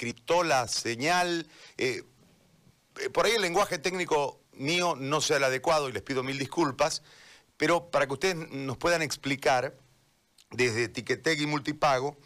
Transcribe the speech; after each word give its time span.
encriptó 0.00 0.42
la 0.42 0.66
señal. 0.66 1.46
Eh, 1.76 2.02
eh, 3.00 3.10
por 3.10 3.26
ahí 3.26 3.32
el 3.32 3.42
lenguaje 3.42 3.78
técnico 3.78 4.40
mío 4.54 4.96
no 4.96 5.20
sea 5.20 5.36
el 5.36 5.44
adecuado 5.44 5.88
y 5.88 5.92
les 5.92 6.02
pido 6.02 6.22
mil 6.22 6.38
disculpas, 6.38 7.02
pero 7.58 7.90
para 7.90 8.06
que 8.06 8.14
ustedes 8.14 8.36
nos 8.50 8.78
puedan 8.78 9.02
explicar 9.02 9.76
desde 10.50 10.88
Tiqueteg 10.88 11.42
y 11.42 11.46
Multipago 11.46 12.16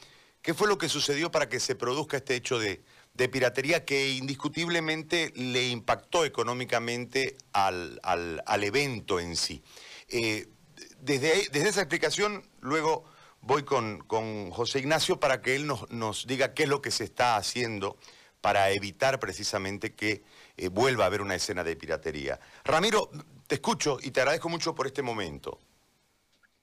qué 0.40 0.54
fue 0.54 0.68
lo 0.68 0.78
que 0.78 0.88
sucedió 0.88 1.32
para 1.32 1.48
que 1.48 1.58
se 1.58 1.74
produzca 1.74 2.16
este 2.16 2.36
hecho 2.36 2.60
de, 2.60 2.84
piratería 3.28 3.84
que 3.84 4.10
indiscutiblemente 4.10 5.32
le 5.34 5.68
impactó 5.68 6.24
económicamente 6.24 7.36
al, 7.52 8.00
evento 8.62 9.18
en 9.18 9.36
sí. 9.36 9.62
Eh, 10.08 10.46
desde, 11.00 11.48
desde 11.50 11.68
esa 11.68 11.80
explicación, 11.80 12.44
luego 12.60 13.04
voy 13.46 13.62
con, 13.62 14.00
José 14.50 14.80
Ignacio 14.80 15.20
para 15.20 15.40
que 15.40 15.54
él 15.54 15.66
nos, 15.66 16.26
diga 16.26 16.54
qué 16.54 16.64
es 16.64 16.68
lo 16.68 16.80
que 16.80 16.90
se 16.90 17.04
está 17.04 17.36
haciendo 17.36 17.96
para 18.40 18.70
evitar 18.70 19.20
precisamente 19.20 19.94
que 19.94 20.22
eh, 20.56 20.68
vuelva 20.68 21.04
a 21.04 21.06
haber 21.06 21.22
una 21.22 21.34
escena 21.34 21.64
de 21.64 21.76
piratería. 21.76 22.38
Ramiro, 22.64 23.10
te 23.46 23.56
escucho 23.56 23.98
y 24.02 24.10
te 24.10 24.20
agradezco 24.20 24.48
mucho 24.48 24.74
por 24.74 24.86
este 24.86 25.02
momento. 25.02 25.58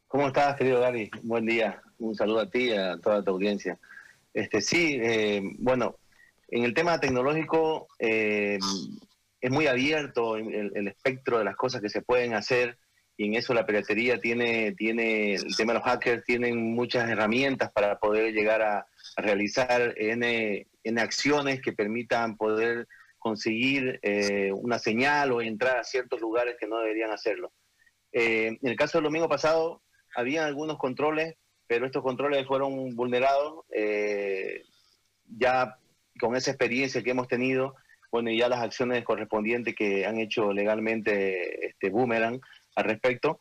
¿Cómo 0.07 0.27
estás, 0.27 0.57
querido 0.57 0.81
Gary? 0.81 1.09
Buen 1.23 1.45
día. 1.45 1.81
Un 1.99 2.15
saludo 2.15 2.41
a 2.41 2.49
ti 2.49 2.69
y 2.69 2.73
a 2.73 2.97
toda 2.97 3.23
tu 3.23 3.31
audiencia. 3.31 3.79
Este, 4.33 4.61
sí, 4.61 4.97
eh, 5.01 5.41
bueno, 5.59 5.95
en 6.49 6.63
el 6.63 6.73
tema 6.73 6.99
tecnológico 6.99 7.87
eh, 7.97 8.59
es 9.39 9.51
muy 9.51 9.67
abierto 9.67 10.35
el, 10.35 10.87
espectro 10.87 11.39
de 11.39 11.45
las 11.45 11.55
cosas 11.55 11.81
que 11.81 11.89
se 11.89 12.01
pueden 12.01 12.33
hacer 12.33 12.77
y 13.21 13.25
en 13.25 13.35
eso 13.35 13.53
la 13.53 13.67
piratería 13.67 14.19
tiene, 14.19 14.71
tiene, 14.71 15.35
el 15.35 15.55
tema 15.55 15.73
de 15.73 15.79
los 15.79 15.87
hackers 15.87 16.23
tienen 16.23 16.73
muchas 16.73 17.07
herramientas 17.07 17.71
para 17.71 17.99
poder 17.99 18.33
llegar 18.33 18.63
a, 18.63 18.87
realizar 19.15 19.93
N, 19.95 20.65
acciones 20.97 21.61
que 21.61 21.71
permitan 21.71 22.35
poder 22.35 22.87
conseguir 23.19 23.99
eh, 24.01 24.51
una 24.51 24.79
señal 24.79 25.33
o 25.33 25.41
entrar 25.43 25.77
a 25.77 25.83
ciertos 25.83 26.19
lugares 26.19 26.55
que 26.59 26.65
no 26.65 26.79
deberían 26.79 27.11
hacerlo. 27.11 27.51
Eh, 28.11 28.57
en 28.59 28.67
el 28.67 28.75
caso 28.75 28.97
del 28.97 29.05
domingo 29.05 29.29
pasado, 29.29 29.83
había 30.15 30.47
algunos 30.47 30.79
controles, 30.79 31.35
pero 31.67 31.85
estos 31.85 32.01
controles 32.01 32.47
fueron 32.47 32.95
vulnerados. 32.95 33.65
Eh, 33.71 34.63
ya 35.27 35.77
con 36.19 36.35
esa 36.35 36.49
experiencia 36.49 37.03
que 37.03 37.11
hemos 37.11 37.27
tenido, 37.27 37.75
bueno, 38.11 38.31
y 38.31 38.39
ya 38.39 38.49
las 38.49 38.61
acciones 38.61 39.03
correspondientes 39.03 39.75
que 39.75 40.07
han 40.07 40.17
hecho 40.17 40.51
legalmente 40.51 41.67
este 41.67 41.91
Boomerang, 41.91 42.41
al 42.75 42.83
respecto. 42.85 43.39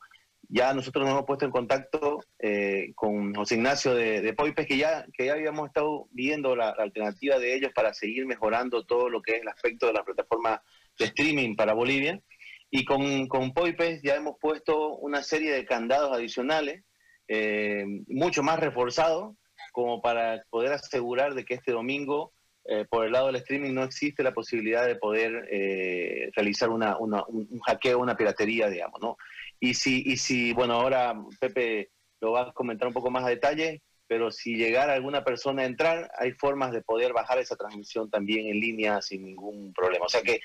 Ya 0.49 0.75
nosotros 0.75 1.05
nos 1.05 1.13
hemos 1.13 1.27
puesto 1.27 1.45
en 1.45 1.53
contacto 1.53 2.19
eh, 2.41 2.93
con 2.97 3.35
José 3.35 3.55
Ignacio 3.55 3.95
de, 3.95 4.33
Poipes, 4.33 4.67
que 4.67 4.77
ya, 4.77 5.07
que 5.17 5.27
ya 5.27 5.35
habíamos 5.35 5.69
estado 5.69 6.09
viendo 6.11 6.57
la, 6.57 6.71
alternativa 6.71 7.39
de 7.39 7.55
ellos 7.55 7.71
para 7.75 7.95
seguir 7.95 8.27
mejorando 8.27 8.85
todo 8.85 9.09
lo 9.09 9.23
que 9.23 9.37
es 9.37 9.43
el 9.43 9.49
aspecto 9.49 9.87
de 9.87 9.93
la 9.93 10.05
plataforma 10.05 10.61
de 10.99 11.05
streaming 11.05 11.55
para 11.55 11.75
Bolivia. 11.75 12.21
Y 12.69 12.85
con, 12.85 13.29
con 13.29 13.53
Poipes 13.53 14.01
ya 14.03 14.17
hemos 14.17 14.37
puesto 14.41 14.97
una 14.97 15.23
serie 15.23 15.53
de 15.53 15.65
candados 15.65 16.13
adicionales, 16.13 16.83
eh, 17.29 17.85
mucho 18.09 18.43
más 18.43 18.59
reforzados, 18.59 19.37
como 19.73 20.01
para 20.03 20.43
poder 20.51 20.73
asegurar 20.73 21.35
de 21.35 21.45
que 21.45 21.55
este 21.55 21.73
domingo 21.73 22.33
eh, 22.73 22.85
por 22.89 23.05
el 23.05 23.11
lado 23.11 23.27
del 23.27 23.35
streaming 23.35 23.75
no 23.75 23.83
existe 23.83 24.23
la 24.23 24.33
posibilidad 24.33 24.87
de 24.87 24.95
poder 24.95 25.49
eh, 25.51 26.31
realizar 26.37 26.71
una, 26.71 26.97
un, 26.99 27.13
hackeo, 27.67 27.99
una 27.99 28.17
piratería, 28.17 28.69
digamos, 28.69 29.01
¿no? 29.01 29.17
Y 29.59 29.75
si, 29.75 30.05
y 30.07 30.17
si, 30.19 30.53
bueno, 30.53 30.75
ahora 30.75 31.21
Pepe 31.41 31.91
lo 32.21 32.31
va 32.31 32.43
a 32.43 32.53
comentar 32.53 32.87
un 32.87 32.95
poco 32.95 33.11
más 33.11 33.25
a 33.25 33.29
detalle, 33.29 33.83
pero 34.07 34.31
si 34.31 34.55
llegara 34.55 34.93
alguna 34.93 35.25
persona 35.25 35.63
a 35.63 35.67
entrar, 35.67 36.13
hay 36.17 36.31
formas 36.31 36.71
de 36.71 36.81
poder 36.81 37.13
bajar 37.13 37.41
esa 37.41 37.57
transmisión 37.57 38.09
también 38.09 38.47
en 38.47 38.61
línea 38.61 39.03
sin 39.03 39.25
ningún 39.25 39.73
problema. 39.73 40.07
O 40.07 40.09
sea 40.09 40.23
que 40.23 40.39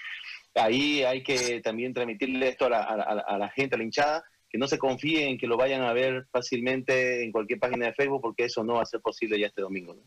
ahí 0.56 1.04
hay 1.04 1.22
que 1.22 1.62
también 1.62 1.94
transmitirle 1.94 2.48
esto 2.48 2.66
a 2.66 2.70
la, 2.70 2.82
a 2.82 3.38
la 3.38 3.50
gente, 3.50 3.76
a 3.76 3.78
la 3.78 3.84
hinchada, 3.84 4.24
que 4.50 4.58
no 4.58 4.68
se 4.68 4.80
confíen 4.80 5.28
en 5.28 5.38
que 5.38 5.46
lo 5.46 5.58
vayan 5.58 5.84
a 5.84 5.94
ver 5.94 6.26
fácilmente 6.32 7.24
en 7.24 7.32
cualquier 7.32 7.60
página 7.60 7.86
de 7.86 7.94
Facebook, 7.94 8.22
porque 8.24 8.46
eso 8.46 8.64
no 8.64 8.76
va 8.76 8.82
a 8.82 8.86
ser 8.86 9.00
posible 9.02 9.40
ya 9.40 9.46
este 9.46 9.62
domingo. 9.62 9.94
¿no? 9.94 10.02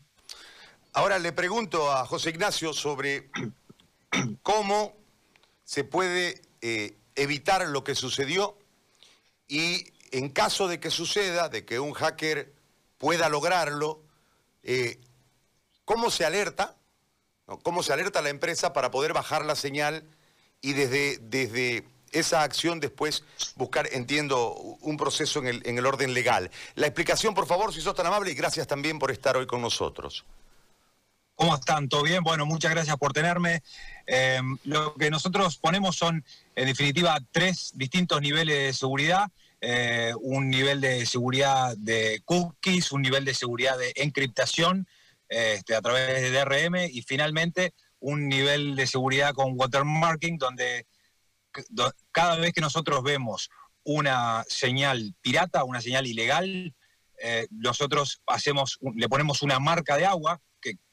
Ahora 0.93 1.19
le 1.19 1.31
pregunto 1.31 1.91
a 1.91 2.05
José 2.05 2.31
Ignacio 2.31 2.73
sobre 2.73 3.29
cómo 4.41 4.95
se 5.63 5.83
puede 5.83 6.41
eh, 6.61 6.97
evitar 7.15 7.67
lo 7.67 7.83
que 7.83 7.93
sucedió 7.93 8.57
y 9.47 9.85
en 10.11 10.29
caso 10.29 10.67
de 10.67 10.79
que 10.79 10.89
suceda, 10.89 11.47
de 11.47 11.63
que 11.63 11.79
un 11.79 11.93
hacker 11.93 12.51
pueda 12.97 13.29
lograrlo, 13.29 14.01
eh, 14.63 14.99
¿cómo 15.85 16.09
se 16.09 16.25
alerta? 16.25 16.75
¿Cómo 17.61 17.83
se 17.83 17.93
alerta 17.93 18.21
la 18.21 18.29
empresa 18.29 18.73
para 18.73 18.89
poder 18.89 19.13
bajar 19.13 19.45
la 19.45 19.55
señal 19.55 20.03
y 20.61 20.73
desde, 20.73 21.19
desde 21.19 21.83
esa 22.11 22.41
acción 22.41 22.79
después 22.79 23.23
buscar, 23.55 23.87
entiendo, 23.91 24.53
un 24.81 24.97
proceso 24.97 25.39
en 25.39 25.47
el, 25.47 25.61
en 25.67 25.77
el 25.77 25.85
orden 25.85 26.13
legal? 26.13 26.49
La 26.75 26.87
explicación, 26.87 27.35
por 27.35 27.45
favor, 27.45 27.73
si 27.73 27.81
sos 27.81 27.95
tan 27.95 28.07
amable, 28.07 28.31
y 28.31 28.35
gracias 28.35 28.67
también 28.67 28.97
por 28.97 29.11
estar 29.11 29.37
hoy 29.37 29.47
con 29.47 29.61
nosotros. 29.61 30.25
¿Cómo 31.39 31.55
están? 31.55 31.87
¿Todo 31.87 32.03
bien? 32.03 32.21
Bueno, 32.21 32.45
muchas 32.45 32.69
gracias 32.69 32.97
por 32.97 33.13
tenerme. 33.13 33.63
Em, 34.05 34.57
lo 34.65 34.93
que 34.95 35.09
nosotros 35.09 35.55
ponemos 35.55 35.95
son, 35.95 36.25
en 36.53 36.65
definitiva, 36.65 37.17
tres 37.31 37.71
distintos 37.75 38.19
niveles 38.19 38.57
de 38.57 38.73
seguridad. 38.73 39.31
Eh, 39.61 40.11
un 40.19 40.49
nivel 40.49 40.81
de 40.81 41.05
seguridad 41.05 41.77
de 41.77 42.21
cookies, 42.25 42.91
un 42.91 43.03
nivel 43.03 43.23
de 43.23 43.33
seguridad 43.33 43.77
de 43.77 43.93
encriptación 43.95 44.85
este, 45.29 45.75
a 45.75 45.81
través 45.81 46.21
de 46.21 46.31
DRM 46.31 46.75
y 46.91 47.03
finalmente 47.03 47.73
un 48.01 48.27
nivel 48.27 48.75
de 48.75 48.85
seguridad 48.85 49.33
con 49.33 49.53
watermarking 49.57 50.37
donde 50.37 50.87
cada 52.11 52.35
vez 52.35 52.51
que 52.51 52.59
nosotros 52.59 53.01
vemos 53.01 53.49
una 53.83 54.43
señal 54.49 55.15
pirata, 55.21 55.63
una 55.63 55.79
señal 55.79 56.05
ilegal, 56.05 56.75
eh, 57.23 57.47
nosotros 57.49 58.21
hacemos, 58.27 58.77
le 58.93 59.07
ponemos 59.07 59.41
una 59.41 59.59
marca 59.59 59.95
de 59.95 60.05
agua 60.05 60.41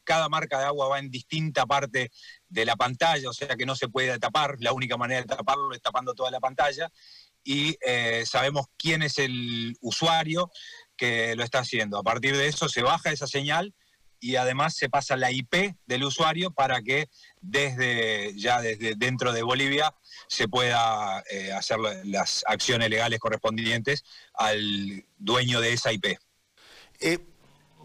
cada 0.07 0.31
marca 0.31 0.59
de 0.59 0.65
agua 0.65 0.89
va 0.89 0.99
en 0.99 1.11
distinta 1.11 1.67
parte 1.67 2.11
de 2.49 2.65
la 2.65 2.77
pantalla, 2.77 3.29
o 3.29 3.35
sea 3.35 3.57
que 3.57 3.67
no 3.67 3.77
se 3.77 3.89
puede 3.89 4.19
tapar, 4.19 4.57
la 4.61 4.73
única 4.73 4.97
manera 4.97 5.21
de 5.21 5.27
taparlo 5.27 5.75
es 5.75 5.83
tapando 5.83 6.15
toda 6.15 6.31
la 6.31 6.41
pantalla, 6.41 6.91
y 7.45 7.77
eh, 7.87 8.25
sabemos 8.27 8.67
quién 8.77 9.03
es 9.03 9.19
el 9.19 9.77
usuario 9.81 10.51
que 10.97 11.37
lo 11.37 11.45
está 11.45 11.61
haciendo. 11.61 11.99
A 11.99 12.03
partir 12.03 12.37
de 12.37 12.49
eso 12.49 12.69
se 12.69 12.83
baja 12.83 13.13
esa 13.13 13.27
señal 13.27 13.75
y 14.19 14.37
además 14.37 14.75
se 14.75 14.89
pasa 14.89 15.17
la 15.17 15.31
IP 15.31 15.77
del 15.87 16.05
usuario 16.05 16.51
para 16.51 16.83
que 16.83 17.09
desde 17.41 18.33
ya 18.37 18.61
desde 18.61 18.95
dentro 18.97 19.33
de 19.33 19.43
Bolivia 19.43 19.95
se 20.27 20.49
pueda 20.49 21.23
eh, 21.31 21.53
hacer 21.53 21.79
las 22.05 22.43
acciones 22.49 22.91
legales 22.91 23.21
correspondientes 23.21 24.05
al 24.35 25.05
dueño 25.17 25.61
de 25.61 25.73
esa 25.73 25.93
IP. 25.93 26.19
Eh, 27.01 27.19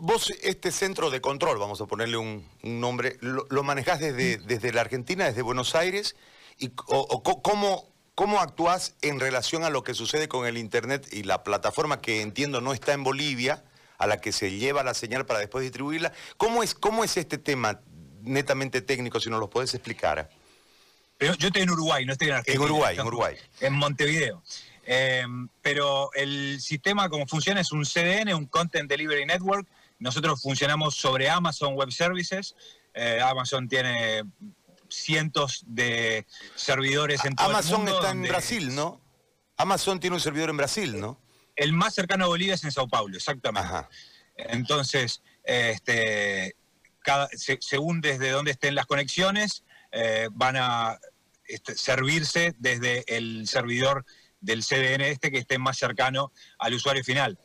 Vos 0.03 0.33
este 0.41 0.71
centro 0.71 1.11
de 1.11 1.21
control, 1.21 1.59
vamos 1.59 1.79
a 1.79 1.85
ponerle 1.85 2.17
un, 2.17 2.43
nombre, 2.63 3.17
lo, 3.21 3.61
manejás 3.61 3.99
desde, 3.99 4.37
desde 4.37 4.73
la 4.73 4.81
Argentina, 4.81 5.25
desde 5.25 5.43
Buenos 5.43 5.75
Aires, 5.75 6.15
y 6.57 6.69
cómo, 6.69 7.87
cómo 8.15 8.39
actuás 8.39 8.95
en 9.03 9.19
relación 9.19 9.63
a 9.63 9.69
lo 9.69 9.83
que 9.83 9.93
sucede 9.93 10.27
con 10.27 10.47
el 10.47 10.57
Internet 10.57 11.07
y 11.11 11.21
la 11.21 11.43
plataforma 11.43 12.01
que 12.01 12.21
entiendo 12.21 12.61
no 12.61 12.73
está 12.73 12.93
en 12.93 13.03
Bolivia, 13.03 13.63
a 13.99 14.07
la 14.07 14.17
que 14.17 14.31
se 14.31 14.49
lleva 14.49 14.81
la 14.81 14.95
señal 14.95 15.27
para 15.27 15.37
después 15.37 15.61
distribuirla. 15.61 16.11
¿Cómo 16.35 16.63
es, 16.63 16.73
cómo 16.73 17.03
es 17.03 17.15
este 17.17 17.37
tema 17.37 17.81
netamente 18.23 18.81
técnico, 18.81 19.19
si 19.19 19.29
nos 19.29 19.39
lo 19.39 19.51
podés 19.51 19.75
explicar? 19.75 20.31
yo 21.19 21.47
estoy 21.47 21.61
en 21.61 21.69
Uruguay, 21.69 22.07
no 22.07 22.13
estoy 22.13 22.29
en 22.29 22.33
Argentina. 22.33 22.55
En 22.55 22.71
Uruguay, 22.71 22.97
en 22.97 23.05
Uruguay. 23.05 23.35
En 23.59 23.73
Montevideo. 23.73 24.41
Eh, 24.83 25.23
pero 25.61 26.09
el 26.15 26.59
sistema 26.59 27.07
como 27.07 27.27
funciona 27.27 27.61
es 27.61 27.71
un 27.71 27.85
CDN, 27.85 28.33
un 28.33 28.47
Content 28.47 28.89
Delivery 28.89 29.27
Network, 29.27 29.67
nosotros 30.01 30.41
funcionamos 30.41 30.95
sobre 30.95 31.29
Amazon 31.29 31.75
Web 31.75 31.91
Services. 31.91 32.55
Eh, 32.95 33.21
Amazon 33.23 33.69
tiene 33.69 34.23
cientos 34.89 35.63
de 35.67 36.25
servidores 36.55 37.23
en 37.23 37.35
todo 37.35 37.49
Amazon 37.49 37.71
el 37.71 37.77
mundo. 37.77 37.91
Amazon 37.91 38.07
está 38.07 38.11
en 38.11 38.29
Brasil, 38.29 38.75
¿no? 38.75 38.99
Amazon 39.57 39.99
tiene 39.99 40.15
un 40.15 40.19
servidor 40.19 40.49
en 40.49 40.57
Brasil, 40.57 40.99
¿no? 40.99 41.21
El 41.55 41.73
más 41.73 41.93
cercano 41.93 42.25
a 42.25 42.29
Bolivia 42.29 42.55
es 42.55 42.63
en 42.63 42.71
Sao 42.71 42.87
Paulo, 42.87 43.15
exactamente. 43.15 43.69
Entonces, 44.35 45.21
este, 45.43 46.55
según 47.59 48.01
desde 48.01 48.31
dónde 48.31 48.51
estén 48.51 48.73
las 48.73 48.87
conexiones, 48.87 49.63
eh, 49.91 50.29
van 50.31 50.55
a 50.57 50.99
este, 51.45 51.75
servirse 51.75 52.55
desde 52.57 53.03
el 53.05 53.47
servidor 53.47 54.03
del 54.39 54.63
CDN 54.63 55.01
este 55.01 55.29
que 55.29 55.37
esté 55.37 55.59
más 55.59 55.77
cercano 55.77 56.31
al 56.57 56.73
usuario 56.73 57.03
final 57.03 57.37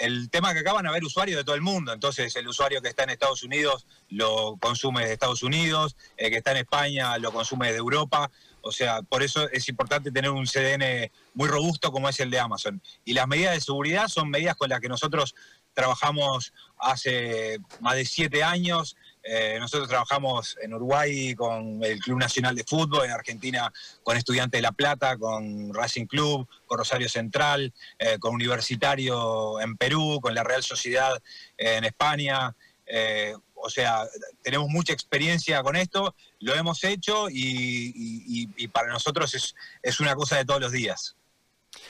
el 0.00 0.30
tema 0.30 0.52
que 0.52 0.60
acaban 0.60 0.86
a 0.86 0.90
haber 0.90 1.04
usuarios 1.04 1.36
de 1.36 1.44
todo 1.44 1.54
el 1.54 1.62
mundo, 1.62 1.92
entonces 1.92 2.34
el 2.36 2.48
usuario 2.48 2.80
que 2.80 2.88
está 2.88 3.04
en 3.04 3.10
Estados 3.10 3.42
Unidos 3.42 3.86
lo 4.08 4.56
consume 4.60 5.06
de 5.06 5.12
Estados 5.12 5.42
Unidos, 5.42 5.96
el 6.16 6.30
que 6.30 6.38
está 6.38 6.52
en 6.52 6.58
España 6.58 7.18
lo 7.18 7.32
consume 7.32 7.72
de 7.72 7.78
Europa, 7.78 8.30
o 8.60 8.72
sea, 8.72 9.02
por 9.02 9.22
eso 9.22 9.48
es 9.50 9.68
importante 9.68 10.10
tener 10.10 10.30
un 10.30 10.46
CDN 10.46 11.10
muy 11.34 11.48
robusto 11.48 11.92
como 11.92 12.08
es 12.08 12.20
el 12.20 12.30
de 12.30 12.38
Amazon. 12.38 12.82
Y 13.04 13.14
las 13.14 13.26
medidas 13.28 13.54
de 13.54 13.60
seguridad 13.60 14.08
son 14.08 14.30
medidas 14.30 14.56
con 14.56 14.68
las 14.68 14.80
que 14.80 14.88
nosotros 14.88 15.34
trabajamos 15.72 16.52
hace 16.76 17.58
más 17.80 17.94
de 17.94 18.04
siete 18.04 18.42
años, 18.42 18.96
Eh, 19.30 19.58
nosotros 19.60 19.90
trabajamos 19.90 20.56
en 20.62 20.72
Uruguay 20.72 21.34
con 21.34 21.84
el 21.84 22.00
Club 22.00 22.18
Nacional 22.18 22.56
de 22.56 22.64
Fútbol, 22.64 23.04
en 23.04 23.10
Argentina 23.10 23.70
con 24.02 24.16
Estudiantes 24.16 24.56
de 24.56 24.62
La 24.62 24.72
Plata, 24.72 25.18
con 25.18 25.74
Racing 25.74 26.06
Club, 26.06 26.48
con 26.64 26.78
Rosario 26.78 27.10
Central, 27.10 27.74
eh, 27.98 28.16
con 28.18 28.34
Universitario 28.34 29.60
en 29.60 29.76
Perú, 29.76 30.18
con 30.22 30.34
la 30.34 30.44
Real 30.44 30.62
Sociedad 30.62 31.22
en 31.58 31.84
España. 31.84 32.56
Eh, 32.86 33.34
o 33.54 33.68
sea, 33.68 34.06
tenemos 34.42 34.70
mucha 34.70 34.94
experiencia 34.94 35.62
con 35.62 35.76
esto, 35.76 36.14
lo 36.40 36.54
hemos 36.54 36.82
hecho 36.84 37.26
y, 37.28 38.46
para 38.72 38.88
nosotros 38.88 39.34
es, 39.34 39.54
es 39.82 40.00
una 40.00 40.14
cosa 40.14 40.36
de 40.36 40.46
todos 40.46 40.60
los 40.60 40.72
días. 40.72 41.16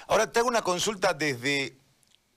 Ahora 0.08 0.32
te 0.32 0.40
hago 0.40 0.48
una 0.48 0.62
consulta 0.62 1.14
desde 1.14 1.76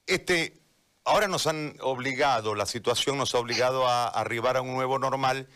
este 0.06 0.61
ahora 1.04 1.28
nos 1.28 1.48
han 1.48 1.76
obligado, 1.82 2.56
la 2.56 2.66
situación 2.66 3.18
nos 3.18 3.34
ha 3.36 3.40
obligado 3.40 3.88
a 3.88 4.08
arribar 4.08 4.58
a 4.58 4.62
un 4.62 4.74
nuevo 4.74 5.00
normal 5.00 5.48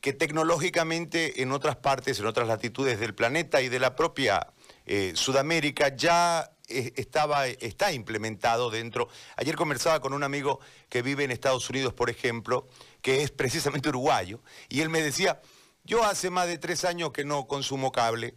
que 0.00 0.12
tecnológicamente 0.12 1.42
en 1.42 1.50
otras 1.52 1.76
partes, 1.76 2.18
en 2.18 2.26
otras 2.26 2.46
latitudes 2.46 3.00
del 3.00 3.14
planeta 3.14 3.62
y 3.62 3.68
de 3.70 3.78
la 3.78 3.96
propia 3.96 4.48
eh, 4.84 5.12
Sudamérica 5.14 5.96
ya 5.96 6.50
eh, 6.68 6.92
estaba, 6.96 7.46
está 7.46 7.92
implementado 7.92 8.70
dentro. 8.70 9.08
Ayer 9.36 9.56
conversaba 9.56 10.00
con 10.00 10.12
un 10.12 10.22
amigo 10.22 10.60
que 10.90 11.00
vive 11.00 11.24
en 11.24 11.30
Estados 11.30 11.70
Unidos, 11.70 11.94
por 11.94 12.10
ejemplo, 12.10 12.66
que 13.00 13.22
es 13.22 13.30
precisamente 13.30 13.88
uruguayo, 13.88 14.42
y 14.68 14.82
él 14.82 14.90
me 14.90 15.00
decía, 15.00 15.40
yo 15.84 16.04
hace 16.04 16.28
más 16.30 16.48
de 16.48 16.58
tres 16.58 16.84
años 16.84 17.12
que 17.12 17.24
no 17.24 17.46
consumo 17.46 17.92
cable, 17.92 18.34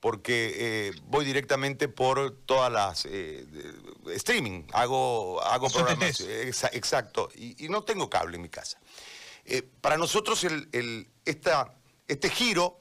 porque 0.00 0.54
eh, 0.56 0.92
voy 1.04 1.24
directamente 1.26 1.88
por 1.88 2.34
todas 2.46 2.72
las 2.72 3.06
eh, 3.06 3.46
streaming, 4.14 4.64
hago, 4.72 5.42
hago 5.42 5.68
programas. 5.68 6.20
exacto, 6.20 7.28
y, 7.34 7.68
no 7.68 7.84
tengo 7.84 8.08
cable 8.08 8.36
en 8.36 8.42
mi 8.42 8.48
casa. 8.48 8.78
Eh, 9.44 9.62
para 9.80 9.98
nosotros 9.98 10.42
el, 10.44 11.08
este 11.24 12.30
giro 12.30 12.80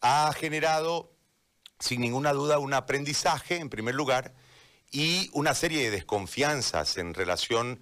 ha 0.00 0.32
generado, 0.32 1.12
sin 1.80 2.00
ninguna 2.00 2.32
duda, 2.32 2.58
un 2.58 2.72
aprendizaje, 2.72 3.56
en 3.56 3.68
primer 3.68 3.96
lugar, 3.96 4.32
y 4.92 5.28
una 5.32 5.54
serie 5.54 5.82
de 5.82 5.90
desconfianzas 5.90 6.96
en 6.96 7.14
relación... 7.14 7.80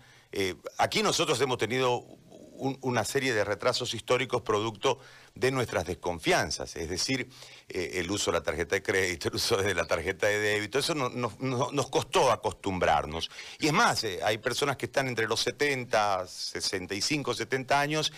aquí 0.76 1.02
nosotros 1.02 1.40
hemos 1.40 1.56
tenido 1.58 2.17
una 2.58 3.04
serie 3.04 3.32
de 3.32 3.44
retrasos 3.44 3.94
históricos 3.94 4.42
producto 4.42 4.98
de 5.34 5.50
nuestras 5.52 5.86
desconfianzas, 5.86 6.74
es 6.76 6.88
decir, 6.88 7.28
eh, 7.68 7.92
el 7.94 8.10
uso 8.10 8.32
de 8.32 8.38
la 8.38 8.42
tarjeta 8.42 8.74
de 8.74 8.82
crédito, 8.82 9.28
el 9.28 9.36
uso 9.36 9.56
de 9.56 9.74
la 9.74 9.86
tarjeta 9.86 10.26
de 10.26 10.38
débito, 10.38 10.80
eso 10.80 10.94
nos 10.94 11.90
costó 11.90 12.32
acostumbrarnos. 12.32 13.30
Y 13.60 13.68
es 13.68 13.72
más, 13.72 14.02
eh, 14.04 14.20
hay 14.24 14.38
personas 14.38 14.76
que 14.76 14.86
están 14.86 15.06
entre 15.06 15.28
los 15.28 15.40
70, 15.40 16.26
65, 16.26 17.34
70 17.34 17.80
años 17.80 18.12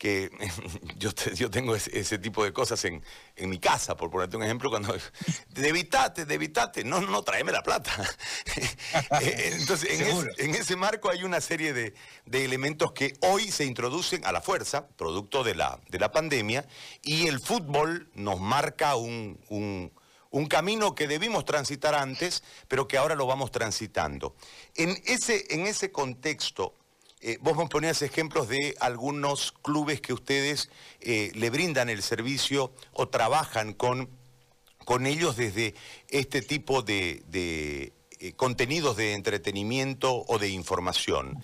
que 0.00 0.30
yo, 0.96 1.10
yo 1.34 1.50
tengo 1.50 1.76
ese, 1.76 2.18
tipo 2.18 2.42
de 2.42 2.54
cosas 2.54 2.82
en, 2.86 3.02
mi 3.36 3.58
casa, 3.58 3.98
por 3.98 4.10
ponerte 4.10 4.38
un 4.38 4.42
ejemplo, 4.42 4.70
cuando 4.70 4.96
debitate, 5.50 6.24
debitate, 6.24 6.84
no, 6.84 7.02
no, 7.02 7.22
tráeme 7.22 7.52
la 7.52 7.62
plata. 7.62 7.92
Eh, 9.20 9.56
entonces, 9.60 10.00
en, 10.38 10.54
ese 10.54 10.74
marco 10.74 11.10
hay 11.10 11.22
una 11.22 11.40
serie 11.40 11.72
de, 11.72 11.94
elementos 12.32 12.92
que 12.92 13.12
hoy 13.20 13.50
se 13.50 13.64
introducen 13.64 14.24
a 14.24 14.32
la 14.32 14.40
fuerza, 14.40 14.88
producto 14.88 15.44
de 15.44 15.54
la, 15.54 15.78
de 15.88 15.98
la 15.98 16.10
pandemia, 16.10 16.66
y 17.02 17.26
el 17.26 17.40
fútbol 17.40 18.08
nos 18.14 18.40
marca 18.40 18.96
un, 18.96 19.38
un 20.30 20.46
camino 20.46 20.94
que 20.94 21.06
debimos 21.06 21.44
transitar 21.44 21.94
antes, 21.94 22.42
pero 22.68 22.88
que 22.88 22.96
ahora 22.96 23.14
lo 23.14 23.26
vamos 23.26 23.50
transitando. 23.50 24.34
En 24.74 24.96
ese, 25.04 25.44
en 25.50 25.66
ese 25.66 25.92
contexto, 25.92 26.74
eh, 27.22 27.36
vos 27.42 27.54
me 27.56 27.66
ponías 27.66 28.00
ejemplos 28.00 28.48
de 28.48 28.74
algunos 28.80 29.52
clubes 29.52 30.00
que 30.00 30.14
ustedes 30.14 30.70
eh, 31.00 31.30
le 31.34 31.50
brindan 31.50 31.90
el 31.90 32.02
servicio 32.02 32.72
o 32.92 33.08
trabajan 33.08 33.74
con, 33.74 34.08
con 34.86 35.06
ellos 35.06 35.36
desde 35.36 35.74
este 36.08 36.40
tipo 36.40 36.80
de, 36.80 37.22
eh, 38.18 38.32
contenidos 38.36 38.96
de 38.96 39.12
entretenimiento 39.12 40.24
o 40.28 40.38
de 40.38 40.48
información. 40.48 41.42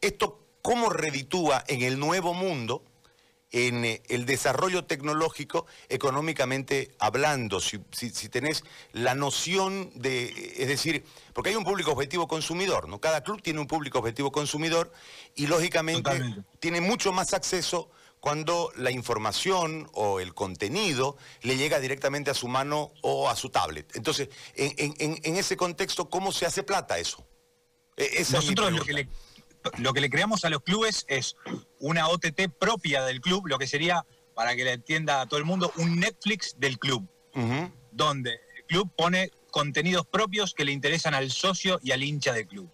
¿Esto 0.00 0.46
cómo 0.62 0.88
reditúa 0.88 1.62
en 1.66 1.82
el 1.82 1.98
nuevo 1.98 2.32
mundo? 2.32 2.82
En 3.54 3.84
eh, 3.84 4.02
el 4.08 4.26
desarrollo 4.26 4.84
tecnológico 4.84 5.66
económicamente 5.88 6.90
hablando, 6.98 7.60
si, 7.60 7.78
tenés 8.28 8.64
la 8.92 9.14
noción 9.14 9.92
de, 9.94 10.54
es 10.58 10.66
decir, 10.66 11.04
porque 11.32 11.50
hay 11.50 11.56
un 11.56 11.62
público 11.62 11.92
objetivo 11.92 12.26
consumidor, 12.26 12.88
¿no? 12.88 13.00
Cada 13.00 13.22
club 13.22 13.40
tiene 13.40 13.60
un 13.60 13.68
público 13.68 14.00
objetivo 14.00 14.32
consumidor 14.32 14.92
y 15.36 15.46
lógicamente 15.46 16.10
tiene 16.58 16.80
mucho 16.80 17.12
más 17.12 17.32
acceso 17.32 17.90
cuando 18.18 18.72
la 18.74 18.90
información 18.90 19.88
o 19.92 20.18
el 20.18 20.34
contenido 20.34 21.16
le 21.42 21.56
llega 21.56 21.78
directamente 21.78 22.32
a 22.32 22.34
su 22.34 22.48
mano 22.48 22.90
o 23.02 23.28
a 23.28 23.36
su 23.36 23.50
tablet. 23.50 23.94
Entonces, 23.94 24.30
en, 24.56 25.36
ese 25.36 25.56
contexto, 25.56 26.10
¿cómo 26.10 26.32
se 26.32 26.44
hace 26.44 26.64
plata 26.64 26.98
eso? 26.98 27.24
E, 27.96 28.24
Nosotros 28.32 28.72
lo 28.72 28.84
que 28.84 28.94
le 28.94 29.08
lo 29.78 29.92
que 29.92 30.00
le 30.00 30.10
creamos 30.10 30.44
a 30.44 30.50
los 30.50 30.62
clubes 30.62 31.04
es 31.08 31.36
una 31.80 32.08
OTT 32.08 32.48
propia 32.58 33.04
del 33.04 33.20
club, 33.20 33.46
lo 33.46 33.58
que 33.58 33.66
sería, 33.66 34.04
para 34.34 34.54
que 34.56 34.64
le 34.64 34.72
entienda 34.72 35.20
a 35.20 35.26
todo 35.26 35.38
el 35.38 35.44
mundo, 35.44 35.72
un 35.76 36.00
Netflix 36.00 36.58
del 36.58 36.78
club, 36.78 37.08
donde 37.92 38.32
el 38.56 38.64
club 38.66 38.90
pone 38.96 39.30
contenidos 39.50 40.06
propios 40.06 40.54
que 40.54 40.64
le 40.64 40.72
interesan 40.72 41.14
al 41.14 41.30
socio 41.30 41.78
y 41.82 41.92
al 41.92 42.02
hincha 42.02 42.32
del 42.32 42.46
club. 42.46 42.70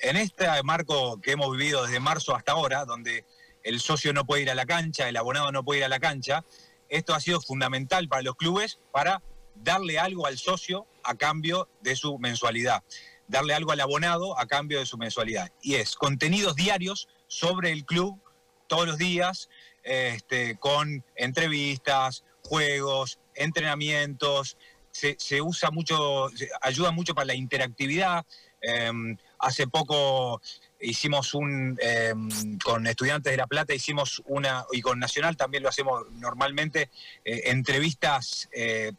En 0.00 0.16
este 0.16 0.46
marco 0.62 1.20
que 1.20 1.32
hemos 1.32 1.50
vivido 1.56 1.84
desde 1.84 2.00
marzo 2.00 2.34
hasta 2.34 2.52
ahora, 2.52 2.84
donde 2.84 3.24
el 3.62 3.80
socio 3.80 4.12
no 4.12 4.24
puede 4.24 4.42
ir 4.42 4.50
a 4.50 4.54
la 4.54 4.66
cancha, 4.66 5.08
el 5.08 5.16
abonado 5.16 5.50
no 5.50 5.64
puede 5.64 5.80
ir 5.80 5.84
a 5.84 5.88
la 5.88 5.98
cancha, 5.98 6.44
esto 6.88 7.14
ha 7.14 7.20
sido 7.20 7.40
fundamental 7.40 8.08
para 8.08 8.22
los 8.22 8.36
clubes 8.36 8.78
para 8.92 9.22
darle 9.56 9.98
algo 9.98 10.26
al 10.26 10.38
socio 10.38 10.86
a 11.02 11.14
cambio 11.16 11.68
de 11.80 11.96
su 11.96 12.18
mensualidad 12.18 12.84
darle 13.28 13.54
algo 13.54 13.72
al 13.72 13.80
abonado 13.80 14.38
a 14.38 14.46
cambio 14.46 14.78
de 14.78 14.86
su 14.86 14.98
mensualidad. 14.98 15.50
Y 15.62 15.74
es 15.74 15.94
contenidos 15.96 16.56
diarios 16.56 17.08
sobre 17.26 17.72
el 17.72 17.84
club 17.84 18.20
todos 18.66 18.86
los 18.86 18.98
días, 18.98 19.48
este, 19.82 20.56
con 20.58 21.04
entrevistas, 21.14 22.24
juegos, 22.42 23.18
entrenamientos. 23.34 24.56
Se, 24.90 25.42
usa 25.42 25.70
mucho, 25.70 26.28
ayuda 26.62 26.90
mucho 26.90 27.14
para 27.14 27.26
la 27.26 27.34
interactividad. 27.34 28.24
Em, 28.62 29.16
hace 29.38 29.66
poco 29.66 30.40
hicimos 30.80 31.34
un, 31.34 31.78
em, 31.80 32.58
con 32.58 32.86
estudiantes 32.86 33.32
de 33.32 33.36
La 33.36 33.46
Plata 33.46 33.74
hicimos 33.74 34.22
una, 34.26 34.64
y 34.72 34.80
con 34.80 34.98
Nacional 34.98 35.36
también 35.36 35.62
lo 35.62 35.68
hacemos 35.68 36.04
normalmente, 36.12 36.90
eh, 37.24 37.42
entrevistas 37.46 38.48
eh, 38.52 38.92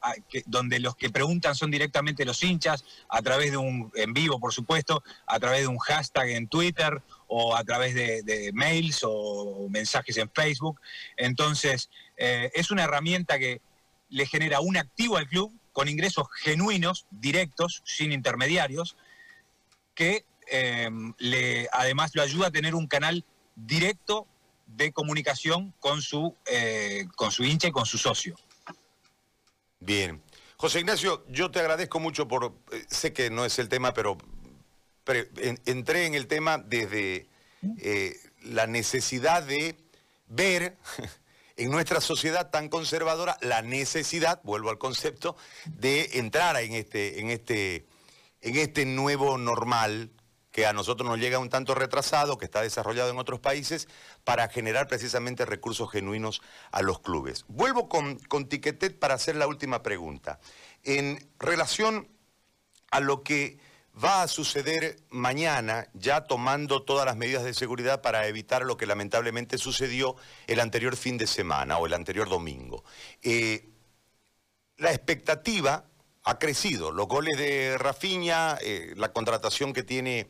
donde 0.46 0.80
los 0.80 0.96
que 0.96 1.10
preguntan 1.10 1.56
son 1.56 1.72
directamente 1.72 2.26
los 2.26 2.42
hinchas, 2.44 2.84
a 3.10 3.22
través 3.22 3.52
de 3.52 3.58
un, 3.58 3.92
en 3.96 4.14
vivo 4.14 4.40
por 4.40 4.54
supuesto, 4.54 5.04
a 5.26 5.40
través 5.40 5.62
de 5.62 5.68
un 5.68 5.78
hashtag 5.78 6.30
en 6.30 6.48
Twitter 6.48 7.02
o 7.28 7.56
a 7.56 7.64
través 7.64 7.94
de, 7.94 8.52
mails 8.54 9.02
o 9.04 9.68
mensajes 9.70 10.18
en 10.18 10.30
Facebook. 10.34 10.80
Entonces, 11.18 11.90
eh, 12.16 12.50
es 12.54 12.72
una 12.72 12.84
herramienta 12.84 13.38
que 13.38 13.62
le 14.10 14.26
genera 14.26 14.62
un 14.62 14.78
activo 14.78 15.18
al 15.18 15.28
club 15.28 15.54
con 15.74 15.88
ingresos 15.88 16.28
genuinos, 16.42 17.06
directos, 17.12 17.84
sin 17.86 18.12
intermediarios, 18.12 18.96
que 19.94 20.26
Em, 20.50 21.14
le, 21.18 21.68
además 21.72 22.12
lo 22.16 22.22
ayuda 22.22 22.48
a 22.48 22.52
tener 22.52 22.76
un 22.76 22.88
canal 22.88 23.26
directo 23.56 24.28
de 24.66 24.92
comunicación 24.92 25.74
con 25.80 26.02
su, 26.02 26.36
eh, 26.46 27.08
con 27.16 27.32
su 27.32 27.44
hincha 27.44 27.68
y 27.68 27.72
con 27.72 27.86
su 27.86 27.98
socio. 27.98 28.36
Bien. 29.80 30.22
José 30.58 30.80
Ignacio, 30.80 31.24
yo 31.30 31.52
te 31.52 31.60
agradezco 31.60 32.00
mucho 32.00 32.28
por, 32.28 32.54
eh, 32.72 32.86
sé 32.90 33.14
que 33.14 33.30
no 33.30 33.46
es 33.46 33.60
el 33.60 33.70
tema, 33.70 33.94
pero, 33.94 34.18
entré 35.66 36.06
en 36.06 36.16
el 36.16 36.28
tema 36.28 36.58
desde 36.58 37.28
eh, 37.80 38.16
la 38.42 38.68
necesidad 38.68 39.44
de 39.44 39.78
ver 40.28 40.76
en 41.58 41.72
nuestra 41.72 42.02
sociedad 42.02 42.50
tan 42.50 42.70
conservadora 42.70 43.38
la 43.42 43.62
necesidad, 43.62 44.42
vuelvo 44.44 44.70
al 44.70 44.78
concepto, 44.78 45.38
de 45.66 46.10
entrar 46.14 46.58
en 46.58 46.74
este, 46.74 47.22
en 47.22 47.30
este, 47.30 47.86
en 48.42 48.58
este 48.58 48.86
nuevo 48.86 49.38
normal 49.38 50.12
que 50.58 50.66
a 50.66 50.74
nosotros 50.74 51.08
nos 51.08 51.20
llega 51.20 51.38
un 51.38 51.52
tanto 51.52 51.76
retrasado, 51.76 52.40
que 52.40 52.46
está 52.46 52.64
desarrollado 52.64 53.12
en 53.12 53.20
otros 53.20 53.40
países, 53.40 53.88
para 54.24 54.50
generar 54.50 54.88
precisamente 54.88 55.46
recursos 55.46 55.92
genuinos 55.92 56.42
a 56.72 56.82
los 56.82 57.00
clubes. 57.00 57.46
Vuelvo 57.48 57.88
con, 57.88 58.18
con 58.18 58.50
Tiquetet 58.50 58.98
para 58.98 59.14
hacer 59.14 59.36
la 59.36 59.46
última 59.46 59.84
pregunta. 59.84 60.40
En 60.82 61.30
relación 61.38 62.08
a 62.90 63.02
lo 63.02 63.22
que 63.22 63.60
va 64.04 64.24
a 64.24 64.28
suceder 64.28 64.96
mañana, 65.12 65.90
ya 65.94 66.22
tomando 66.22 66.82
todas 66.82 67.06
las 67.06 67.18
medidas 67.18 67.44
de 67.44 67.54
seguridad 67.54 68.02
para 68.02 68.26
evitar 68.26 68.64
lo 68.64 68.78
que 68.78 68.88
lamentablemente 68.88 69.60
sucedió 69.60 70.16
el 70.48 70.60
anterior 70.60 70.96
fin 70.96 71.20
de 71.20 71.28
semana 71.28 71.78
o 71.78 71.86
el 71.86 71.94
anterior 71.94 72.30
domingo. 72.30 72.84
Eh, 73.22 73.70
la 74.78 74.90
expectativa 74.92 75.86
ha 76.24 76.40
crecido. 76.40 76.92
Los 76.92 77.08
goles 77.08 77.38
de 77.38 77.78
Rafiña, 77.78 78.58
eh, 78.62 78.96
la 78.98 79.14
contratación 79.14 79.72
que 79.72 79.84
tiene 79.84 80.28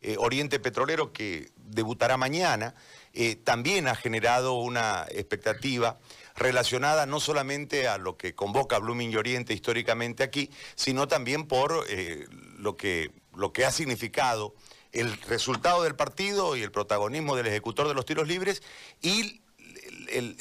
eh, 0.00 0.16
Oriente 0.18 0.60
Petrolero, 0.60 1.12
que 1.12 1.50
debutará 1.56 2.16
mañana, 2.16 2.74
eh, 3.12 3.36
también 3.36 3.88
ha 3.88 3.94
generado 3.94 4.54
una 4.54 5.06
expectativa 5.10 5.98
relacionada 6.36 7.04
no 7.06 7.18
solamente 7.20 7.88
a 7.88 7.98
lo 7.98 8.16
que 8.16 8.34
convoca 8.34 8.78
Blooming 8.78 9.10
y 9.10 9.16
Oriente 9.16 9.54
históricamente 9.54 10.22
aquí, 10.22 10.50
sino 10.76 11.08
también 11.08 11.46
por 11.46 11.84
eh, 11.88 12.26
lo, 12.58 12.76
que, 12.76 13.10
lo 13.34 13.52
que 13.52 13.64
ha 13.64 13.72
significado 13.72 14.54
el 14.92 15.20
resultado 15.22 15.82
del 15.82 15.96
partido 15.96 16.56
y 16.56 16.62
el 16.62 16.70
protagonismo 16.70 17.36
del 17.36 17.48
ejecutor 17.48 17.88
de 17.88 17.94
los 17.94 18.06
tiros 18.06 18.26
libres 18.26 18.62
y 19.02 19.42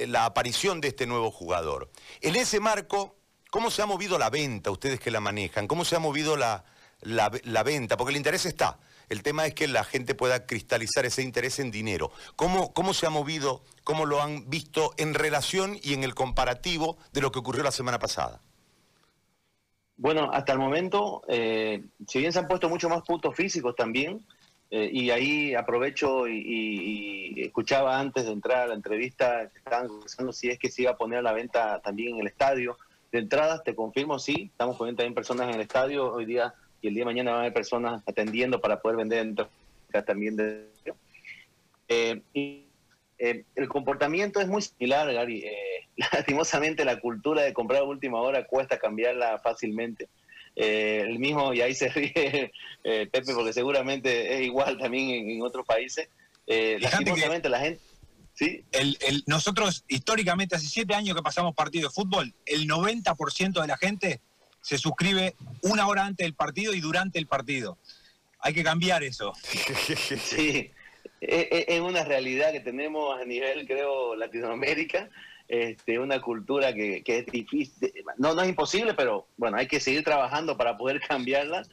la 0.07 0.25
aparición 0.25 0.81
de 0.81 0.89
este 0.89 1.05
nuevo 1.05 1.31
jugador. 1.31 1.89
En 2.21 2.35
ese 2.35 2.59
marco, 2.59 3.17
¿cómo 3.49 3.71
se 3.71 3.81
ha 3.81 3.85
movido 3.85 4.17
la 4.17 4.29
venta, 4.29 4.71
ustedes 4.71 4.99
que 4.99 5.11
la 5.11 5.19
manejan? 5.19 5.67
¿Cómo 5.67 5.83
se 5.83 5.95
ha 5.95 5.99
movido 5.99 6.37
la, 6.37 6.63
la, 7.01 7.63
venta? 7.63 7.97
Porque 7.97 8.11
el 8.11 8.17
interés 8.17 8.45
está. 8.45 8.79
El 9.09 9.23
tema 9.23 9.45
es 9.45 9.53
que 9.53 9.67
la 9.67 9.83
gente 9.83 10.15
pueda 10.15 10.45
cristalizar 10.45 11.05
ese 11.05 11.21
interés 11.21 11.59
en 11.59 11.71
dinero. 11.71 12.11
¿Cómo, 12.35 12.73
¿Cómo 12.73 12.93
se 12.93 13.05
ha 13.05 13.09
movido, 13.09 13.63
cómo 13.83 14.05
lo 14.05 14.21
han 14.21 14.49
visto 14.49 14.93
en 14.97 15.13
relación 15.13 15.77
y 15.81 15.93
en 15.93 16.03
el 16.03 16.13
comparativo 16.13 16.97
de 17.13 17.21
lo 17.21 17.31
que 17.31 17.39
ocurrió 17.39 17.63
la 17.63 17.71
semana 17.71 17.99
pasada? 17.99 18.41
Bueno, 19.95 20.29
hasta 20.31 20.53
el 20.53 20.59
momento, 20.59 21.23
eh, 21.27 21.83
si 22.07 22.19
bien 22.19 22.31
se 22.31 22.39
han 22.39 22.47
puesto 22.47 22.69
mucho 22.69 22.87
más 22.89 23.01
puntos 23.01 23.35
físicos 23.35 23.75
también, 23.75 24.23
eh, 24.69 24.89
y 24.91 25.09
ahí 25.09 25.55
aprovecho 25.55 26.27
y, 26.27 27.41
escuchaba 27.41 27.99
antes 27.99 28.25
de 28.25 28.31
entrar 28.31 28.63
a 28.63 28.67
la 28.67 28.73
entrevista 28.73 29.49
que 29.49 29.59
estaban 29.59 29.87
conversando 29.87 30.33
si 30.33 30.49
es 30.49 30.59
que 30.59 30.69
se 30.69 30.81
iba 30.81 30.91
a 30.91 30.97
poner 30.97 31.19
a 31.19 31.21
la 31.21 31.31
venta 31.31 31.79
también 31.81 32.15
en 32.15 32.21
el 32.21 32.27
estadio. 32.27 32.77
De 33.11 33.19
entradas, 33.19 33.63
te 33.63 33.73
confirmo, 33.73 34.19
sí, 34.19 34.49
estamos 34.51 34.75
poniendo 34.75 34.97
también 34.97 35.13
personas 35.15 35.47
en 35.47 35.55
el 35.55 35.61
estadio 35.61 36.11
hoy 36.11 36.25
día 36.25 36.53
y 36.87 36.89
el 36.89 36.95
día 36.95 37.01
de 37.01 37.05
mañana 37.05 37.31
van 37.31 37.39
a 37.39 37.41
haber 37.43 37.53
personas 37.53 38.01
atendiendo 38.05 38.59
para 38.59 38.81
poder 38.81 38.97
vender 38.97 39.19
entradas 39.19 39.51
también. 40.05 40.35
De, 40.35 40.67
eh, 41.87 42.21
y, 42.33 42.65
eh, 43.19 43.43
el 43.55 43.67
comportamiento 43.67 44.39
es 44.39 44.47
muy 44.47 44.61
similar, 44.61 45.11
Gary. 45.11 45.43
lastimosamente 46.13 46.85
la 46.85 46.99
cultura 46.99 47.41
de 47.41 47.53
comprar 47.53 47.81
a 47.81 47.85
última 47.85 48.21
hora 48.21 48.45
cuesta 48.45 48.77
cambiarla 48.77 49.39
fácilmente. 49.39 50.07
Eh, 50.55 51.03
el 51.07 51.19
mismo, 51.19 51.53
y 51.53 51.61
ahí 51.61 51.75
se 51.75 51.89
ríe 51.89 52.51
eh, 52.83 53.07
Pepe, 53.11 53.33
porque 53.33 53.53
seguramente 53.53 54.35
es 54.35 54.41
igual 54.41 54.77
también 54.77 55.29
en, 55.29 55.41
otros 55.41 55.65
países. 55.65 56.09
Eh, 56.47 56.77
la 56.79 56.89
gente... 56.89 57.79
¿sí? 58.33 58.63
El, 58.71 59.23
nosotros, 59.27 59.83
históricamente, 59.87 60.55
hace 60.55 60.67
siete 60.67 60.95
años 60.95 61.15
que 61.15 61.21
pasamos 61.21 61.53
partido 61.53 61.89
de 61.89 61.93
fútbol, 61.93 62.33
el 62.45 62.67
90% 62.67 63.61
de 63.61 63.67
la 63.67 63.77
gente 63.77 64.21
se 64.67 64.77
suscribe 64.77 65.35
una 65.61 65.87
hora 65.87 66.05
antes 66.05 66.25
del 66.25 66.33
partido 66.33 66.73
y 66.73 66.81
durante 66.81 67.19
el 67.19 67.27
partido. 67.27 67.77
Hay 68.39 68.53
que 68.53 68.63
cambiar 68.63 69.01
eso. 69.03 69.33
sí, 70.23 70.71
es 71.21 71.79
una 71.79 72.03
realidad 72.03 72.51
que 72.51 72.59
tenemos 72.59 73.19
a 73.19 73.23
nivel, 73.23 73.65
creo, 73.65 74.15
Latinoamérica 74.15 75.09
este, 75.47 75.97
una 75.97 76.21
cultura 76.21 76.73
que, 76.73 77.01
es 77.05 77.25
difícil, 77.27 77.93
no, 78.17 78.33
no 78.33 78.41
es 78.41 78.49
imposible, 78.49 78.93
pero 78.93 79.27
bueno, 79.37 79.55
hay 79.55 79.67
que 79.67 79.79
seguir 79.79 80.03
trabajando 80.03 80.57
para 80.57 80.77
poder 80.77 80.99
cambiarla. 80.99 81.63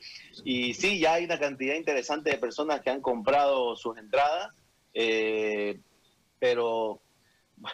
Y 0.45 0.75
sí, 0.75 1.01
ya 1.01 1.15
hay 1.15 1.25
una 1.25 1.41
cantidad 1.41 1.75
interesante 1.75 2.31
de 2.31 2.39
personas 2.39 2.83
que 2.83 2.91
han 2.91 3.01
comprado 3.01 3.75
sus 3.75 3.99
entradas, 3.99 4.53
eh, 4.93 5.81
pero 6.39 7.01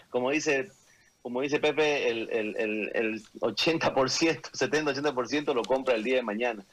como 0.08 0.30
dice, 0.30 0.70
como 1.22 1.40
dice 1.42 1.60
Pepe, 1.60 2.08
el, 2.08 2.28
el, 2.30 2.56
el, 2.56 2.90
el 2.94 3.22
80%, 3.40 3.92
70-80% 3.92 5.54
lo 5.54 5.62
compra 5.62 5.94
el 5.94 6.04
día 6.04 6.16
de 6.16 6.22
mañana 6.22 6.64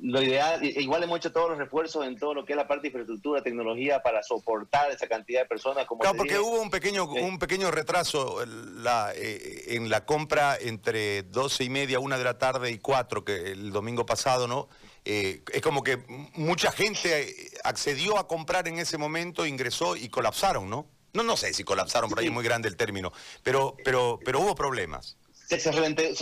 lo 0.00 0.22
ideal, 0.22 0.64
igual 0.64 1.02
hemos 1.02 1.18
hecho 1.18 1.32
todos 1.32 1.50
los 1.50 1.58
refuerzos 1.58 2.06
en 2.06 2.16
todo 2.16 2.34
lo 2.34 2.44
que 2.44 2.52
es 2.52 2.56
la 2.56 2.66
parte 2.66 2.82
de 2.82 2.88
infraestructura, 2.88 3.42
tecnología 3.42 4.02
para 4.02 4.22
soportar 4.22 4.90
esa 4.90 5.06
cantidad 5.06 5.42
de 5.42 5.46
personas. 5.46 5.86
Como 5.86 6.00
claro, 6.00 6.16
porque 6.16 6.38
hubo 6.38 6.60
un 6.60 6.70
pequeño, 6.70 7.04
un 7.04 7.38
pequeño 7.38 7.70
retraso 7.70 8.44
la, 8.46 9.12
eh, 9.14 9.76
en 9.76 9.90
la 9.90 10.04
compra 10.04 10.56
entre 10.58 11.24
12 11.24 11.64
y 11.64 11.70
media, 11.70 11.98
una 11.98 12.16
de 12.16 12.24
la 12.24 12.38
tarde 12.38 12.70
y 12.70 12.78
4, 12.78 13.24
que 13.24 13.52
el 13.52 13.70
domingo 13.70 14.06
pasado, 14.06 14.46
¿no? 14.48 14.68
Eh, 15.04 15.42
es 15.52 15.62
como 15.62 15.82
que 15.82 15.98
mucha 16.34 16.70
gente 16.70 17.50
accedió 17.64 18.18
a 18.18 18.28
comprar 18.28 18.68
en 18.68 18.78
ese 18.78 18.98
momento, 18.98 19.46
ingresó 19.46 19.96
y 19.96 20.08
colapsaron, 20.08 20.70
¿no? 20.70 20.86
No, 21.12 21.22
no 21.22 21.36
sé 21.36 21.52
si 21.52 21.64
colapsaron, 21.64 22.08
por 22.08 22.18
ahí 22.18 22.26
es 22.26 22.32
muy 22.32 22.44
grande 22.44 22.68
el 22.68 22.76
término, 22.76 23.12
pero, 23.42 23.76
pero, 23.84 24.18
pero 24.24 24.40
hubo 24.40 24.54
problemas 24.54 25.16
se, 25.58 25.72
relenteó, 25.72 26.14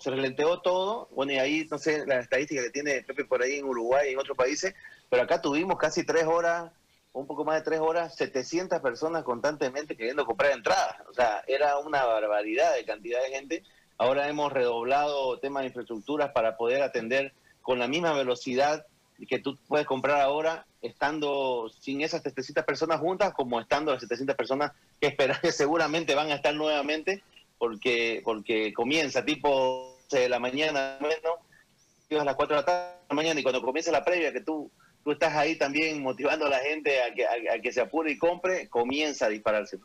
se, 0.00 0.10
relenteó, 0.10 0.60
todo. 0.60 1.08
Bueno, 1.12 1.32
y 1.32 1.38
ahí, 1.38 1.66
no 1.70 1.78
sé, 1.78 2.06
la 2.06 2.20
estadística 2.20 2.62
que 2.62 2.70
tiene 2.70 3.02
Pepe 3.02 3.24
por 3.24 3.42
ahí 3.42 3.58
en 3.58 3.66
Uruguay 3.66 4.10
y 4.10 4.12
en 4.12 4.18
otros 4.18 4.36
países, 4.36 4.74
pero 5.10 5.22
acá 5.22 5.40
tuvimos 5.40 5.78
casi 5.78 6.04
tres 6.04 6.24
horas, 6.24 6.72
un 7.12 7.26
poco 7.26 7.44
más 7.44 7.56
de 7.56 7.62
tres 7.62 7.80
horas, 7.80 8.16
700 8.16 8.80
personas 8.80 9.22
constantemente 9.22 9.96
queriendo 9.96 10.24
comprar 10.24 10.52
entradas. 10.52 10.96
O 11.08 11.14
sea, 11.14 11.42
era 11.46 11.78
una 11.78 12.04
barbaridad 12.04 12.74
de 12.74 12.84
cantidad 12.84 13.22
de 13.22 13.30
gente. 13.30 13.62
Ahora 13.98 14.28
hemos 14.28 14.52
redoblado 14.52 15.38
temas 15.38 15.62
de 15.62 15.68
infraestructuras 15.68 16.32
para 16.32 16.56
poder 16.56 16.82
atender 16.82 17.32
con 17.62 17.78
la 17.78 17.86
misma 17.86 18.12
velocidad 18.12 18.86
que 19.28 19.38
tú 19.38 19.56
puedes 19.68 19.86
comprar 19.86 20.20
ahora, 20.20 20.66
estando 20.84 21.70
sin 21.80 22.02
esas 22.02 22.22
700 22.22 22.64
personas 22.64 23.00
juntas, 23.00 23.32
como 23.32 23.60
estando 23.60 23.92
las 23.92 24.02
700 24.02 24.36
personas 24.36 24.72
que 25.00 25.08
esperan 25.08 25.38
que 25.40 25.52
seguramente 25.52 26.14
van 26.14 26.30
a 26.30 26.34
estar 26.34 26.54
nuevamente 26.54 27.22
porque, 27.58 28.20
porque 28.24 28.72
comienza 28.74 29.24
tipo 29.24 29.98
de 30.10 30.28
la 30.28 30.38
mañana 30.38 30.98
menos, 31.00 32.20
a 32.20 32.24
las 32.24 32.36
4 32.36 32.54
de 32.54 32.60
la 32.60 32.66
tarde 32.66 32.92
de 32.92 33.08
la 33.08 33.14
mañana 33.16 33.40
y 33.40 33.42
cuando 33.42 33.62
comienza 33.62 33.90
la 33.90 34.04
previa, 34.04 34.32
que 34.32 34.40
tú, 34.40 34.70
tú 35.02 35.12
estás 35.12 35.34
ahí 35.34 35.56
también 35.56 36.02
motivando 36.02 36.46
a 36.46 36.50
la 36.50 36.58
gente 36.58 37.02
a 37.02 37.12
que, 37.12 37.26
a, 37.26 37.60
que 37.60 37.72
se 37.72 37.80
apure 37.80 38.12
y 38.12 38.18
compre, 38.18 38.68
comienza 38.68 39.26
a 39.26 39.30
dispararse. 39.30 39.78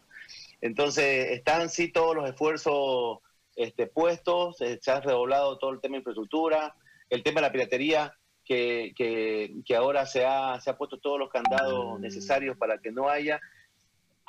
Entonces, 0.62 1.32
están 1.32 1.70
sí 1.70 1.92
todos 1.92 2.16
los 2.16 2.30
esfuerzos 2.30 3.20
este, 3.56 3.88
puestos, 3.88 4.62
eh, 4.62 4.78
se 4.82 4.92
ha 4.92 5.00
redoblado 5.00 5.58
todo 5.58 5.72
el 5.72 5.80
tema 5.80 5.94
de 5.94 6.00
infraestructura, 6.00 6.76
el 7.10 7.24
tema 7.24 7.42
de 7.42 7.48
la 7.48 7.52
piratería, 7.52 8.14
que, 8.50 8.94
que, 8.98 9.54
que 9.64 9.76
ahora 9.76 10.06
se 10.06 10.26
ha, 10.26 10.60
se 10.60 10.72
ha 10.72 10.78
puesto 10.78 10.98
todos 10.98 11.20
los 11.20 11.30
candados 11.30 12.00
necesarios 12.02 12.58
para 12.58 12.80
que 12.80 12.92
no 12.92 13.08
haya 13.08 13.40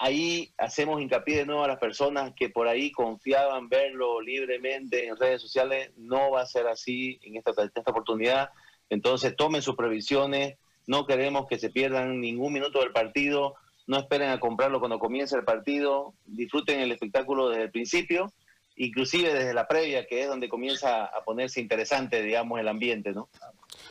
ahí 0.01 0.51
hacemos 0.57 1.01
hincapié 1.03 1.39
de 1.39 1.47
nuevo 1.47 1.63
a 1.63 1.69
las 1.69 1.79
personas 1.79 2.33
que 2.35 2.49
por 2.49 2.67
ahí 2.67 2.91
confiaban 2.91 3.69
verlo 3.69 4.21
libremente 4.23 5.07
en 5.07 5.17
redes 5.17 5.43
sociales. 5.43 5.91
No 5.99 6.31
va 6.31 6.41
a 6.41 6.47
ser 6.47 6.67
así 6.69 7.21
en 7.23 7.37
esta, 7.37 7.53
esta 7.63 7.91
oportunidad. 7.91 8.49
Entonces 8.89 9.37
tomen 9.37 9.61
sus 9.61 9.77
previsiones. 9.77 10.57
No 10.87 11.07
queremos 11.07 11.47
que 11.47 11.59
se 11.59 11.69
pierdan 11.69 12.19
ningún 12.19 12.55
minuto 12.55 12.81
del 12.81 12.93
partido. 12.93 13.57
No 13.87 13.99
esperen 13.99 14.31
a 14.31 14.41
comprarlo 14.41 14.81
cuando 14.81 14.99
comience 14.99 15.37
el 15.37 15.45
partido. 15.45 16.15
Disfruten 16.25 16.81
el 16.81 16.93
espectáculo 16.93 17.51
desde 17.51 17.65
el 17.65 17.71
principio, 17.71 18.33
inclusive 18.77 19.35
desde 19.35 19.53
la 19.53 19.69
previa, 19.69 20.07
que 20.07 20.23
es 20.23 20.29
donde 20.29 20.49
comienza 20.49 21.05
a 21.05 21.25
ponerse 21.25 21.61
interesante, 21.61 22.23
digamos, 22.23 22.59
el 22.59 22.69
ambiente, 22.69 23.13
¿no? 23.13 23.29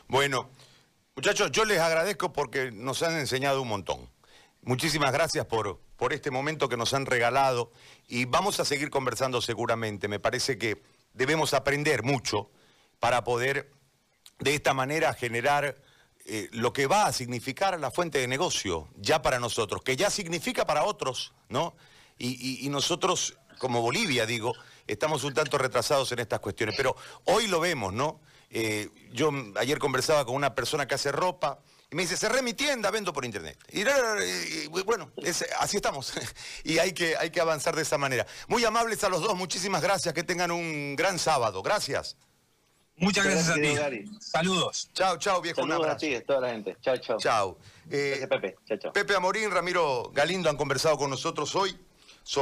Bueno, 0.09 0.49
muchachos, 1.15 1.51
yo 1.51 1.65
les 1.65 1.77
agradezco 1.77 2.33
porque 2.33 2.71
nos 2.71 3.03
han 3.03 3.15
enseñado 3.19 3.61
un 3.61 3.67
montón. 3.67 4.09
Muchísimas 4.63 5.11
gracias 5.11 5.45
por, 5.45 5.79
por 5.97 6.13
este 6.13 6.31
momento 6.31 6.67
que 6.67 6.77
nos 6.77 6.95
han 6.95 7.05
regalado 7.05 7.71
y 8.07 8.25
vamos 8.25 8.59
a 8.59 8.65
seguir 8.65 8.89
conversando 8.89 9.39
seguramente. 9.39 10.07
Me 10.07 10.19
parece 10.19 10.57
que 10.57 10.81
debemos 11.13 11.53
aprender 11.53 12.01
mucho 12.01 12.49
para 12.99 13.23
poder 13.23 13.71
de 14.39 14.55
esta 14.55 14.73
manera 14.73 15.13
generar 15.13 15.79
eh, 16.25 16.49
lo 16.53 16.73
que 16.73 16.87
va 16.87 17.05
a 17.05 17.13
significar 17.13 17.79
la 17.79 17.91
fuente 17.91 18.17
de 18.17 18.27
negocio 18.27 18.89
ya 18.95 19.21
para 19.21 19.39
nosotros, 19.39 19.83
que 19.83 19.95
ya 19.95 20.09
significa 20.09 20.65
para 20.65 20.85
otros, 20.85 21.33
¿no? 21.49 21.75
Y, 22.17 22.67
nosotros, 22.69 23.37
como 23.59 23.83
Bolivia, 23.83 24.25
digo, 24.25 24.53
estamos 24.87 25.23
un 25.23 25.35
tanto 25.35 25.59
retrasados 25.59 26.11
en 26.11 26.19
estas 26.19 26.39
cuestiones, 26.39 26.75
pero 26.75 26.95
hoy 27.25 27.47
lo 27.47 27.59
vemos, 27.59 27.93
¿no? 27.93 28.19
Eh, 28.49 28.89
yo 29.11 29.31
ayer 29.55 29.79
conversaba 29.79 30.25
con 30.25 30.35
una 30.35 30.55
persona 30.55 30.87
que 30.87 30.95
hace 30.95 31.11
ropa, 31.11 31.59
y 31.91 31.95
me 31.95 32.03
dice, 32.03 32.17
cerré 32.17 32.43
mi 32.43 32.53
tienda, 32.53 32.91
vendo 32.91 33.11
por 33.11 33.25
internet. 33.25 33.57
Y, 33.71 33.83
bueno, 34.83 35.11
así 35.59 35.77
estamos. 35.77 36.13
y 36.63 36.77
hay 36.77 36.93
que, 36.93 37.17
hay 37.17 37.31
que 37.31 37.41
avanzar 37.41 37.75
de 37.75 37.81
esa 37.81 37.97
manera. 37.97 38.27
Muy 38.47 38.63
amables 38.63 39.03
a 39.03 39.09
los 39.09 39.21
dos, 39.21 39.35
muchísimas 39.35 39.81
gracias. 39.81 40.13
Que 40.13 40.23
tengan 40.23 40.51
un 40.51 40.95
gran 40.95 41.17
sábado. 41.17 41.63
Gracias. 41.63 42.15
Muchas 42.97 43.25
gracias, 43.25 43.49
a 43.49 43.55
ti. 43.55 44.05
Saludos. 44.19 44.89
Chao, 44.93 45.17
chao, 45.17 45.41
viejo. 45.41 45.61
Saludos 45.61 45.87
a 45.87 45.97
ti, 45.97 46.13
a 46.13 46.23
toda 46.23 46.41
la 46.41 46.49
gente. 46.49 46.77
Chao, 46.81 46.97
chao. 46.97 47.17
Chao. 47.17 47.57
Eh, 47.89 48.27
Pepe. 48.29 48.57
Chao, 48.67 48.77
chao. 48.77 48.93
Pepe 48.93 49.15
Amorín, 49.15 49.49
Ramiro 49.49 50.11
Galindo 50.13 50.49
han 50.49 50.57
conversado 50.57 50.97
con 50.97 51.09
nosotros 51.09 51.55
hoy. 51.55 51.75